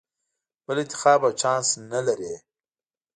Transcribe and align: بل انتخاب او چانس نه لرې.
بل 0.67 0.75
انتخاب 0.83 1.19
او 1.27 1.31
چانس 1.41 1.69
نه 1.91 1.99
لرې. 2.07 2.35